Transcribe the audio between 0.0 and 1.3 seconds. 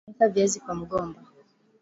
funika viazi kwa mgomba